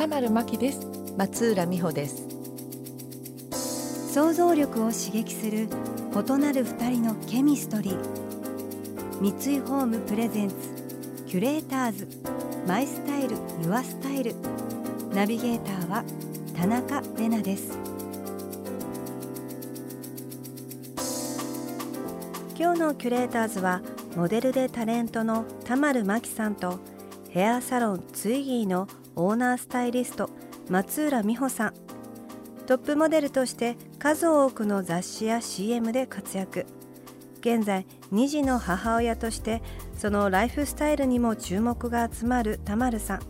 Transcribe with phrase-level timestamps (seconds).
[0.00, 0.80] 田丸真希です。
[1.18, 2.26] 松浦美穂です。
[4.14, 9.20] 想像力を刺激する異なる二人のケミストリー。
[9.20, 10.54] 三井ホームプレゼンツ
[11.26, 12.08] キュレーターズ。
[12.66, 14.34] マイスタイルユアスタイル。
[15.12, 16.02] ナビゲーターは
[16.56, 17.78] 田中れなです。
[22.58, 23.82] 今日のキュレーターズは
[24.16, 26.78] モデルでタレントの田丸真希さんと
[27.28, 28.88] ヘアサロンツイギーの
[29.22, 30.30] オーナースタイリスト
[30.70, 31.74] 松浦美穂さん。
[32.66, 36.64] トップモデルとして数多くの雑誌や CM で活躍。
[37.40, 39.62] 現在2児の母親として
[39.94, 43.20] そのライフスタイルにも注目が集まる田丸さん。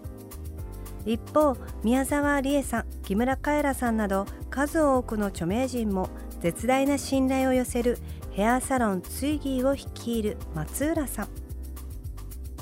[1.06, 7.98] 一方宮沢りえさん木村カエラさんなど数多くの著名人も絶大な信頼を寄せる
[8.30, 11.39] ヘアサロンツイギーを率いる松浦さん。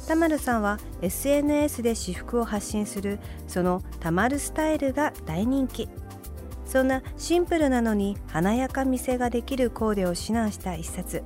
[0.08, 5.86] 田丸さんは SNS で私服を発信するそのたまるスタイルが大人気。
[6.64, 11.22] そんなシンプルなのに華やか見せができるコーデを指南した一冊。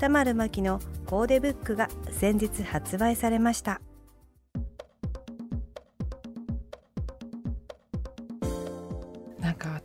[0.00, 3.80] 田丸真希のコーデブックが先日発売されました。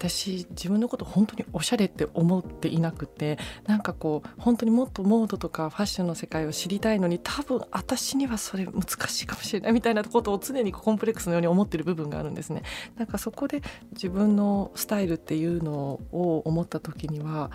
[0.10, 12.64] 私自分のこと本当におしゃれって思っていなくてなんかこう本当にもっとモードとかファッションの世界を知りたいのに多分私にはそれ難しいかもしれないみたいなことを常にコンプレックスのように思ってる部分があるんですね。
[12.98, 13.62] なんかそこで
[13.94, 17.52] 自分のスタイルっていうのを思った時には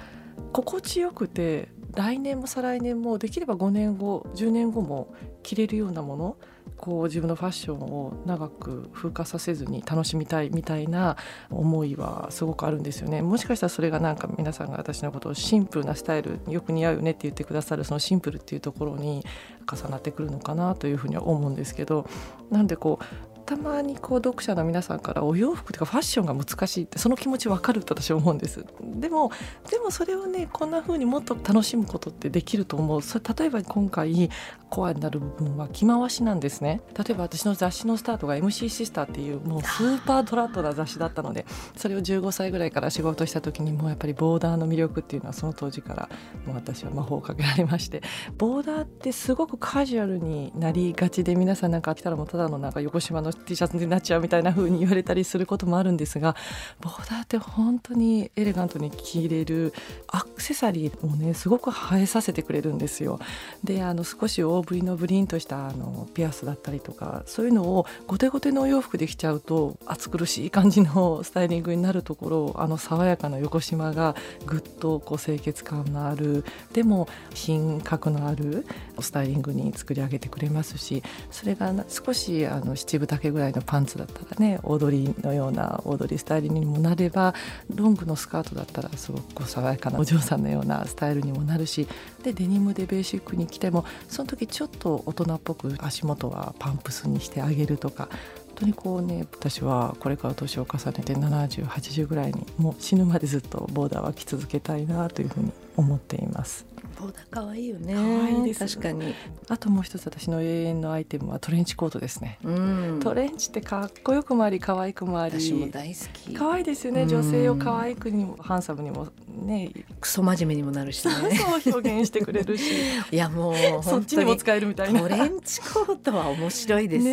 [0.53, 6.37] 心地よくて来年も再来年もできれば5年後10年後も着れるようなもの
[6.77, 11.17] こう自分のファッションを長く風化させずに楽しみたいみたいな
[11.51, 13.21] 思いはすごくあるんですよね。
[13.21, 19.25] もしかしたらそれがなんか皆さんが私のことをシンプルなスタイルよく似合うよねって言ってくださるそのシンプルっていうところに
[19.71, 22.07] 重なってくるのかなというふうには思うんですけど
[22.51, 28.65] なんでこうたまにこう読者の皆さんからお洋服とかファッションが難しいってその気持ち分かると私は思うんです。
[28.81, 29.33] でも
[29.69, 33.03] でもそれをねこんな風にもっと楽しむことってできると思う。
[33.03, 34.31] それ例えば今回
[34.69, 36.81] コアになる部分は着回しなんですね。
[36.97, 41.45] 例えば私の雑誌のスタートが MC シスターっていうもうスーパートラットな雑誌だったので
[41.77, 46.09] それを15歳ぐらいから仕事した時にもうやっぱりボーダーの魅力っていうのはその当時から
[46.47, 48.01] もう私は魔法をかけられまして
[48.39, 56.37] ボーダーってすごくカジュアルになりがちで皆さんなんか来たらもうただのなんか横島の T シャツになっちゃうみたいな風に言われたりすることもあるんですが
[56.81, 59.73] ボーダーって本当にエレガントに着れる
[60.09, 63.19] アクセサリーをねすごく映えさせてくれるんですよ。
[63.65, 74.15] であの少し大ぶりのブリンとしたあのピアスだったりとかそういうのをゴテゴテのお洋服で着ちゃうと暑苦しい感じのスタイリングになるところあの爽やかな横縞が
[74.47, 78.67] ぐっとこう清潔感のあるでも品格のある
[79.01, 87.35] スタイリングに作り上げてくれますしそれが少しあの七分丈ぐらいのパンツだったらね踊りのような踊りスタイルにもなれば
[87.75, 91.87] ロングのスカートだったらすごく爽やかなお嬢さんのようなスタイルにもなるし
[92.23, 106.70] でデニムでベーシックに着てもその時ちょっと大人っぽく足元はパンプスにしてあげるとか本当にこうね私はこれから年を重ねて7080ぐらいにもう死ぬまでずっとボーダーは着続けたいなというふうに思っています。
[107.01, 107.95] ボーダー可愛いよね。
[107.95, 109.15] 可愛いです確かに。
[109.49, 112.39] あともう一つ私の永遠のアイテムはトレンチコートですね。
[112.45, 113.01] うん。
[113.03, 116.35] トレンチってかっこよくもあり可愛くもあり私も大好き。
[116.35, 121.13] 可愛いですよねうん女性を可愛くにもハンサムにもねクソ真面目にもなるしね。
[121.37, 122.65] そう表現してくれるし
[123.11, 127.13] いやもう そっちにも使えるみたいなトレンチコートは面白いですよ。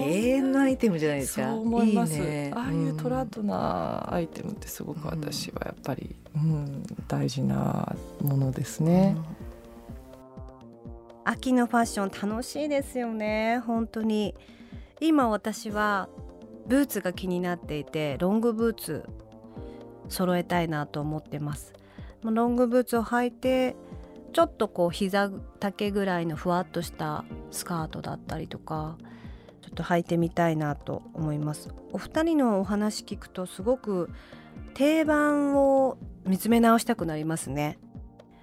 [0.00, 1.48] 永遠のアイテムじゃないですか。
[1.48, 8.97] そう思いますいねああいうトラッドなアイテムってすごく私はやっぱり、うん、大事なものですね。
[11.24, 13.58] 秋のファッション楽しいですよね。
[13.66, 14.34] 本当に。
[15.00, 16.08] 今私は
[16.66, 19.04] ブーツが気になっていてロングブーツ
[20.08, 21.74] 揃えたいなと思ってます。
[22.22, 23.76] ロングブーツを履いて
[24.32, 25.30] ちょっとこう膝
[25.60, 28.98] 丈ぐらいのふわっとしたスカートだったりとか
[29.62, 31.74] ちょっと履いてみたいなと思います。
[31.92, 34.10] お二人のお話聞くとすごく
[34.74, 37.78] 定番を見つめ直したくなりますね。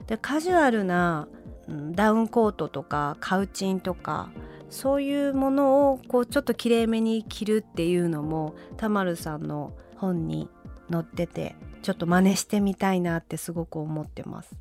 [0.08, 1.28] でカジュアルな
[1.68, 4.30] うんダウンコートとかカウチンとか
[4.70, 10.50] そういうものをこうちょっときれいめに着るっていうのもたまるさんの本に
[10.92, 14.56] 載っててちょっと真似してみたいなってすごく思ってます。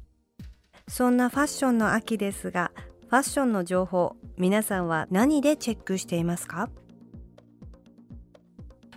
[0.89, 2.71] そんなファッションの秋ですが
[3.09, 6.69] ファッションの情報皆さんは何でチェックしていますか？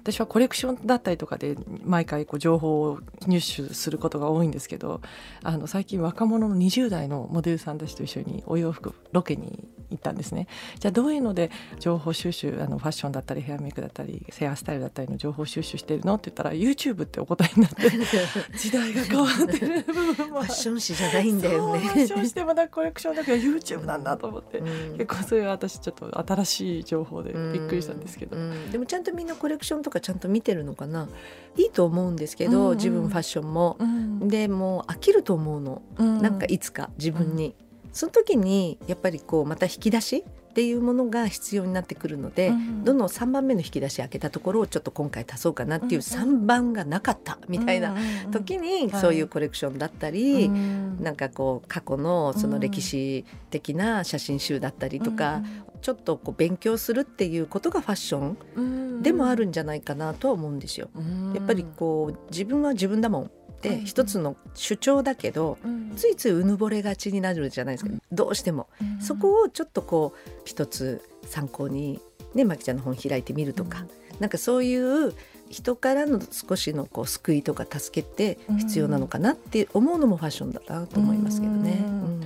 [0.07, 5.01] 私はコレクションだったりとかで毎回こう情報を入手することが多いんですけど
[5.43, 10.47] あの最近若者の20代のモデルさんたちと一緒にお洋服ロケに行ったんですね。
[10.79, 17.89] じゃあどういうので情報収集あのファッションだったりヘアメイクだったりヘアスタイルだったりの情報収集してるのって言ったら YouTube ってお答えになって
[18.57, 21.79] 時代が変わってる部分もファッション誌じゃないんだよね。
[21.79, 24.97] ファッションしてまだコレクションだけど YouTube なんだと思って、うん。
[24.97, 28.71] 結構それは私ちょっと新しい情報でびっくりしたんですけど、うん。
[28.71, 31.07] でもちゃんとみんなコレクションとかちゃんと見てるのかな？
[31.55, 32.77] いいと思うんですけど、うんうん。
[32.77, 33.77] 自分ファッションも。
[33.79, 34.27] うん。
[34.27, 36.21] でもう飽きると思うの、うん。
[36.21, 37.55] なんかいつか自分に、
[37.97, 47.95] その時にやっぱりこうまた引き出しっていうものが必要になってくるので、うんどの3番目の引き出し開けたところをちょっと今回足そうかなっていううん3番がなかったみたいな
[48.31, 50.97] 時にそういうコレクションだったり、うん。
[51.01, 55.41] なんかこう過去のその歴史的な写真集だったりとか、
[55.81, 60.89] ちょっとこう勉強するっていうことがファッションうんでもあるんじゃないかなとは思うんですよ。
[60.95, 61.33] うん。
[61.33, 65.93] やっぱりこう自分は自分だもんってうん一つの主張だけど、うん。
[65.95, 68.01] ついついうぬぼれがちになるじゃないですか、うん。
[68.11, 69.01] どうしても、うん。
[69.01, 71.99] そこをちょっとこう一つ参考に
[72.33, 73.85] ねまきちゃんの本開いてみるとか、
[74.19, 75.13] なんかそういう
[75.49, 81.83] 人からの少しのこう救いとか助けって必要なのかなって思うのもファッションだなと思いますけどね。
[81.85, 81.93] うん。
[81.93, 82.21] うん。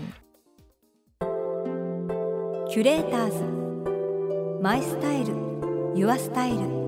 [2.69, 4.61] キュレーターズ。
[4.61, 5.33] マイスタイル。
[5.95, 6.80] ユアスタイル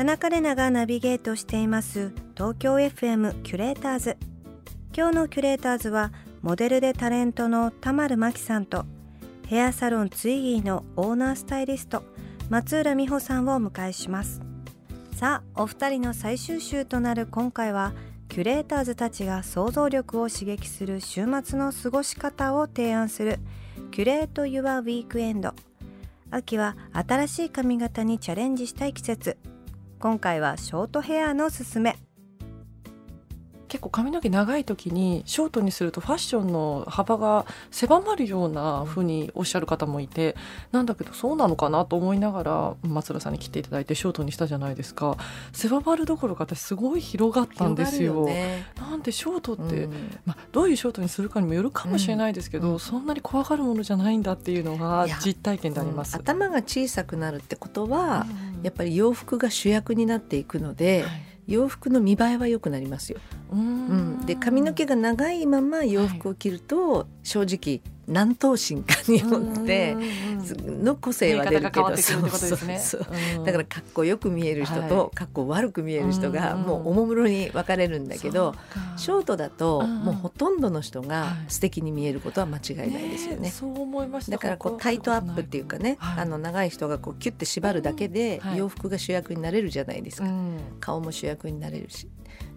[0.00, 4.16] 田中れながナビゲートしています東京 FM キュレーターズ。
[4.96, 6.10] 今日のキュレーターズは
[6.40, 8.86] モデルでタレントの田丸真紀さんと
[9.46, 12.02] ヘアサロンツイギーのオーナースタイリスト
[12.48, 14.40] 松浦美穂さんをお迎えします。
[15.16, 17.92] さあお二人の最終週となる今回は
[18.30, 23.38] キュレーターズたちが想像力を刺激する週末の過ごし方を提案する
[23.90, 25.52] キュレート・ユア・ウィークエンド。
[26.30, 29.36] 秋は新しい髪型にチャレンジしたい季節。
[30.00, 31.94] 今回はショートヘアのすすめ。
[33.68, 40.34] 結構髪の毛長い時にショートにするとファッションの幅が狭まるような風におっしゃる方もいて
[40.72, 45.16] なんだけどそうなのかなと思いながら松浦さんに切っていただいてショートにしたじゃないですか。
[45.52, 48.24] 狭まるどころか私すごい広がったんですよ。
[48.24, 48.66] 広がるね。
[48.76, 50.18] なんでショートって、うん。
[50.24, 52.72] まあ、どういうショートにするかにもよるかもしれないですけど、うん。
[52.74, 56.14] うんそんなに怖がるものじゃないんだっていうのが実体験であります。
[56.16, 56.22] うん。
[56.22, 61.30] 頭が小さくなるってことは、うんやっぱり洋服が主役になっていくので、はい。
[61.46, 63.18] 洋服の見栄えは良くなりますよ。
[63.50, 64.20] ううん。
[64.22, 67.80] ん、で髪の毛が長いまま洋服を着ると、正直
[68.10, 69.96] 何頭身かによって
[70.64, 71.96] の個性は出るけどね。
[71.96, 73.06] そうそう
[73.38, 73.44] うん。
[73.44, 75.16] だからかっこよく見える人と、はい。
[75.16, 76.62] かっこ悪く見える人がうん。
[76.62, 78.54] もうおもむろに分かれるんだけど、
[78.96, 81.52] ショートだとうんもうほとんどの人がはい。
[81.52, 83.42] 素敵に見えることは間違いないですよね。
[83.42, 84.32] ねえそう思いました。
[84.32, 86.22] だからこうタイトアップっていうかね、はい。
[86.22, 90.58] あの長い人がこうキュッて縛るだけで洋服が主役になれるじゃないですか、うん。
[90.80, 92.08] 顔も主役になれるし。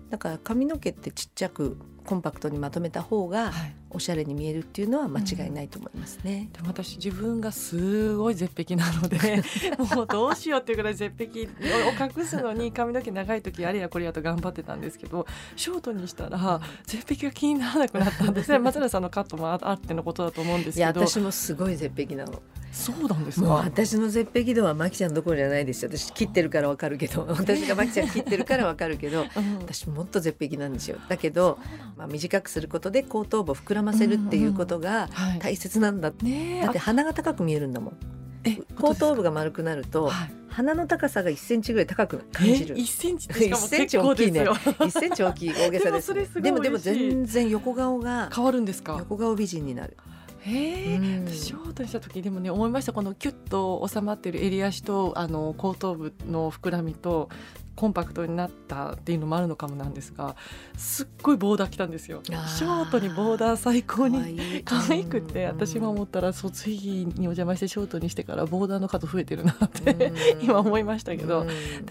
[0.09, 3.73] だから髪の毛ってちっちゃくコンパクトにまとめた方がはい。
[3.95, 6.49] おしゃれに見えるっていうのは間違いないと思いますね。
[6.51, 9.43] でも私自分がすごい絶壁なので
[9.95, 11.47] もうどうしようっていうぐらい絶壁を
[12.19, 18.57] 隠すのに髪の毛長い時あれやこれやと頑張ってたんですけどショートにしたら絶壁が気にならなくなったんですね。
[18.59, 22.41] 松浦さんのカットもああってのことだと思うんですいやけど私もすごい絶壁なの。
[22.71, 23.47] そうなんですか？
[23.49, 25.91] 私の絶壁度はマキちゃんどころじゃないですよ。
[25.95, 29.57] 私切ってるからわかるけど、私がマキちゃん切ってるからわかるけど、うん。
[29.59, 30.97] 私もっと絶壁なんですよ。
[31.07, 31.59] だけど、
[31.97, 35.39] まあ短くすることで後頭部を膨らませるっていうことがはい。
[35.39, 36.11] 大切なんだ。
[36.21, 36.61] ねえ。
[36.63, 37.97] だって鼻が高く見えるんだもん。
[38.45, 40.31] え後頭部が丸くなると、はい。
[40.49, 42.75] 鼻の高さが1センチぐらい高く感じる。
[42.77, 42.81] え。
[42.81, 44.45] 1センチしかも1セン結チ大きいね。
[44.45, 48.95] 構ですよ1センチ大きい大げさです, でもそれすごいでもでも全然横顔が変わるんですか？
[48.99, 49.95] 横顔美人になる。
[50.39, 51.25] へえ、うん。
[51.25, 52.91] 私ショートにした時でもね思いました。
[52.91, 57.29] このキュッと収まってる襟足とあの後頭部の膨らみと
[57.75, 60.35] コンパクトになったっていうのもあるのかもなんですが
[60.77, 62.21] すっごいボーダー来たんですよ。
[62.23, 64.63] ショートにボーダー最高にいい。
[64.63, 71.45] 可愛くて私が思ったらそう次にお邪魔してショートにしてからボーダーの数増えてるなって 今思いましたけど、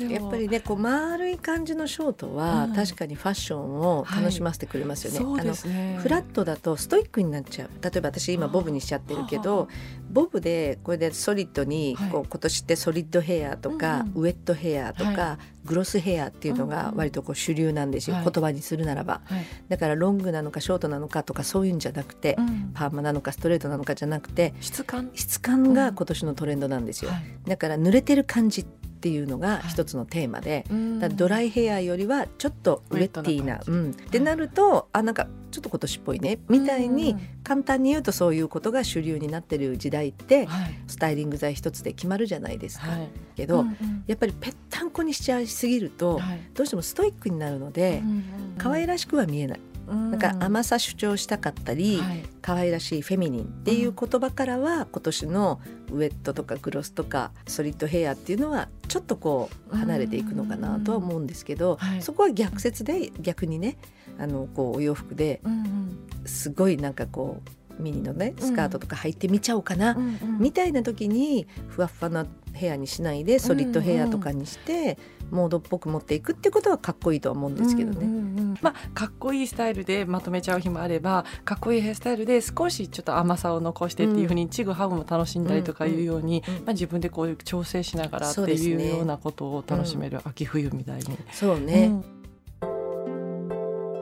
[0.09, 2.75] やっぱりねこう丸い感じのショートはうん。
[2.75, 5.19] 確かにファッションを楽しませてくれますよね。
[5.19, 5.93] そうですね。
[5.95, 7.71] あのフラットだとストイックになっちゃう。
[7.83, 9.69] 例えば私今ボブにしちゃってるけど
[10.11, 12.11] ボブでこれでソリッドにはい。
[12.11, 18.25] こう今年ってソリッドヘアとか、うんウエットヘアとか、はググロスヘアっていうのが割とこう主流なんですよ、はい。
[18.25, 19.45] 言葉にするならば、はい。
[19.71, 22.71] だからロングなのかショートなのかとかそういうんじゃなくて、うん。
[22.75, 25.11] パーマなのかストレートなのかじゃなくて質感？
[25.15, 27.23] 質感が今年のトレンドなんですよ、はい。
[27.47, 28.67] だから濡れてる感じ
[29.03, 29.63] っていうのがはい。
[29.69, 31.01] 一つのテーマで、うん。
[31.01, 40.79] だからドライヘアよりはちょっとウェッティーなうん、ってなるとあなんかちょっと今年っぽいねみたいにうん簡単に言うとそういうことが主流になってる時代ってはい。
[40.87, 43.09] スタイリング剤一つで決まるじゃないですか、はい。
[43.35, 44.05] けど、うんうん。
[44.07, 46.41] やっぱりぺったんこにしちゃいすぎると、はい。
[46.55, 48.25] どうしてもストイックになるので、うんうん。
[48.59, 52.23] 可愛らしくは見えない、なんか甘さ主張したかったり、はい。
[52.41, 55.61] 可愛らしいフェミニンっていう言葉からは、今年の
[55.91, 62.03] ウェットとかグロスとかソリッドヘアっていうのはちょっとこう離れていくのかなとは思うんですけど、はい。
[62.03, 63.77] そこは逆説で逆にね
[64.19, 65.99] あのこうお洋服でうん。
[66.25, 70.05] すごいなんかこうミニのねスカートとか履いてみちゃおうかな、うんうん。
[70.05, 74.99] うんみたいな時にふわっふわなヘアにしないでソリッドヘアとかにして、
[75.31, 78.05] モードっぽく持っていくってことはかっこいいとは思うんですけどね。
[78.05, 86.61] うんうんうんまあかっこいいスタイルでまとめちゃう日もあればかっこいいヘアスタイルで少しちょっと甘さを残してっていうふうにちぐはぐも楽しんだりとかいうように、うんうん。
[86.65, 91.05] まあ、自分でこういう調整しながらっていうようなことを楽しめる秋冬みたいに。
[91.33, 92.03] そうね、うん。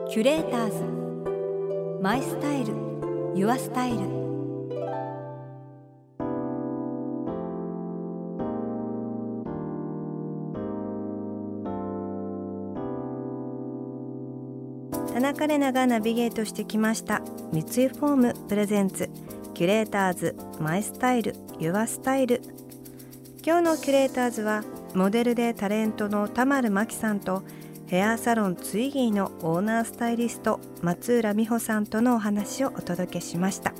[0.09, 0.83] キュレーターズ。
[2.01, 2.90] マイスタイル
[3.33, 3.99] ユアスタイル
[15.13, 17.21] 田中麗奈がナビゲートしてきました。
[17.53, 19.09] 三井ホームプレゼンツ。
[19.53, 22.41] キュレーターズマイスタイルユアスタイル。
[23.45, 27.43] 今日のキュレーターズはモデルでタレントの田丸麻紀さんと
[27.91, 33.73] ヘアサロンツイギーのオーナースタイリスト松浦美穂さんとのお話をお届けしました。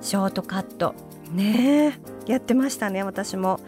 [0.00, 0.96] ショートカット。
[1.30, 1.94] ね
[2.26, 2.32] え。
[2.32, 3.60] やってましたね私も。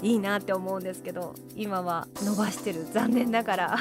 [0.00, 2.86] いいなって思うんですけど今は伸ばしてる。
[2.90, 3.76] 残念ながら。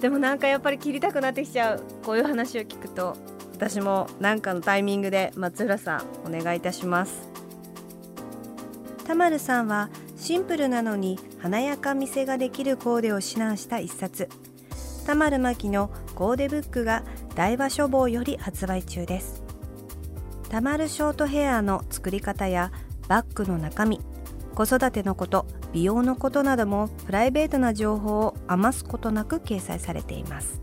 [0.00, 1.82] でもなんかやっぱり切りたくなってきちゃう。
[2.04, 3.16] こういう話を聞くと
[3.54, 7.28] 私も何かのタイミングで松浦さんお願いいたします。
[9.04, 9.90] 田丸さんは
[10.26, 14.28] シンプルなのに華やか見せができるコーデを指南した一冊。
[15.06, 17.04] 田丸真紀のコーデブックが
[17.36, 19.44] 大和書房より発売中です。
[20.48, 22.72] 田丸ショートヘアの作り方や
[23.06, 24.00] バッグの中身
[24.56, 30.60] 子育てのこと美容のことなどもプライベートな情報を余すことなく掲載されています。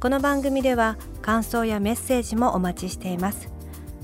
[0.00, 3.57] この番組では感想やメッセージもお待ちしています。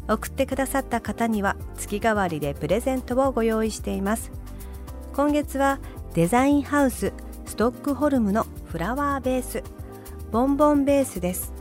[0.08, 4.30] 送ってくださった方には月替わりでプレゼントをご用意しています。
[5.14, 5.78] 今月は
[6.14, 7.12] デザインハウス
[7.46, 9.62] ストックホルムのフラワーベース
[10.30, 11.52] ボンボンベースです。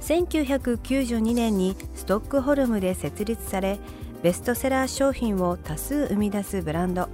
[0.00, 3.78] 1992年にストックホルムで設立され
[4.22, 7.08] ベストセラー商品を多数生み出すブランド。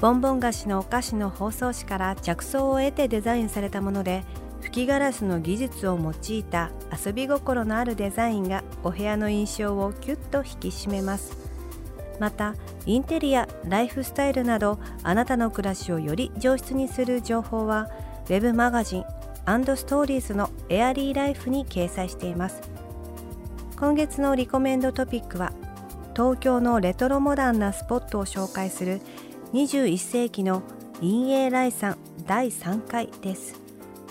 [0.00, 4.22] ボンボン菓子のお菓子の包装紙から着想を得てデザインされたもので
[4.68, 6.70] 吹きガラスの技術を用いた
[7.06, 11.38] 遊び心のあるデザインがお部屋の印象をキュッと引き締めます。
[12.20, 17.88] またインテリアライフスタイルなどあなたの暮らしをより上質にする情報は
[18.26, 22.60] ウェブマガジンストーリーズのエアリーライフに掲載しています。
[23.78, 25.54] 今月のリコメンドトピックは
[26.14, 29.00] 東京のレトロモダンなスポットを紹介する
[29.54, 30.62] 21世紀の
[31.00, 31.96] 陰影来産
[32.26, 33.67] 第3回です。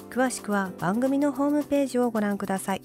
[0.10, 2.82] 詳しくは番組のホームページをご覧ください。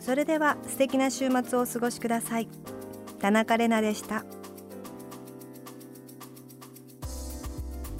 [0.00, 2.48] それでは素敵な週末をお過ごしください。
[3.20, 4.24] 田中れなでした。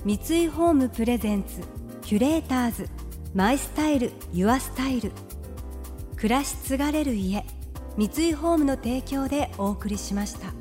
[0.05, 1.61] 三井ホームプレゼンツ
[2.03, 2.89] キュレーターズ
[3.35, 5.13] マイスタイルユアスタイル。
[6.17, 7.45] 暮らし継がれる家
[7.97, 10.53] 三井ホームの提供でお送りしました。